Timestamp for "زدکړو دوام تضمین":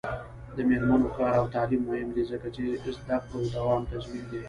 2.95-4.25